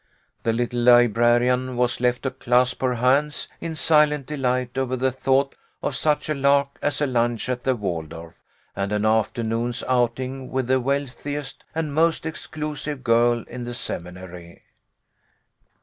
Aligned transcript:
The 0.41 0.51
little 0.51 0.79
librarian 0.81 1.77
was 1.77 1.99
left 2.01 2.23
to 2.23 2.31
clasp 2.31 2.81
her 2.81 2.95
hands 2.95 3.47
in 3.59 3.75
silent 3.75 4.25
delight 4.25 4.75
over 4.75 4.95
the 4.95 5.11
thought 5.11 5.53
of 5.83 5.95
such 5.95 6.27
a 6.27 6.33
lark 6.33 6.79
as 6.81 7.01
a 7.01 7.05
lunch 7.05 7.47
at 7.49 7.63
the 7.65 7.75
Waldorf 7.75 8.33
and 8.75 8.91
an 8.91 9.05
afternoon's 9.05 9.83
outing 9.83 10.49
with 10.49 10.65
the 10.65 10.79
wealthiest 10.79 11.63
and 11.75 11.93
most 11.93 12.25
exclusive 12.25 13.03
girl 13.03 13.43
in 13.47 13.63
the 13.63 13.75
Seminary. 13.75 14.63